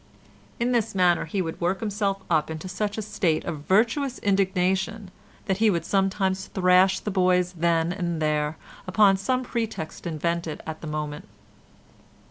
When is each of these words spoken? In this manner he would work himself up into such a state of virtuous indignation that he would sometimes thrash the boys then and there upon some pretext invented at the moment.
In 0.59 0.71
this 0.71 0.95
manner 0.95 1.25
he 1.25 1.43
would 1.43 1.61
work 1.61 1.79
himself 1.79 2.23
up 2.27 2.49
into 2.49 2.67
such 2.67 2.97
a 2.97 3.03
state 3.03 3.45
of 3.45 3.65
virtuous 3.67 4.17
indignation 4.17 5.11
that 5.45 5.57
he 5.57 5.69
would 5.69 5.85
sometimes 5.85 6.47
thrash 6.47 6.99
the 6.99 7.11
boys 7.11 7.53
then 7.53 7.93
and 7.93 8.19
there 8.19 8.57
upon 8.87 9.15
some 9.15 9.43
pretext 9.43 10.07
invented 10.07 10.59
at 10.65 10.81
the 10.81 10.87
moment. 10.87 11.27